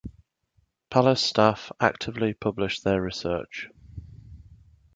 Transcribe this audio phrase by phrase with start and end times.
[0.89, 3.69] Palace staff actively publish their research.